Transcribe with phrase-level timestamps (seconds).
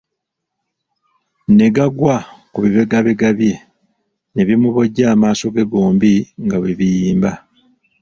[1.55, 2.15] Ne gagwa
[2.51, 3.53] ku bibegabega bye,
[4.33, 7.31] ne bimubojja amaaso ge gombi nga bwe biyimba.